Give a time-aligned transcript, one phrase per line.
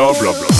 [0.00, 0.59] blá blá blá.